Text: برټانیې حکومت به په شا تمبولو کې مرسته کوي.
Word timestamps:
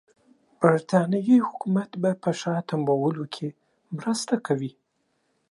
برټانیې 0.59 1.37
حکومت 1.47 1.91
به 2.01 2.11
په 2.23 2.31
شا 2.39 2.55
تمبولو 2.69 3.25
کې 3.35 3.47
مرسته 3.95 4.35
کوي. 4.47 4.71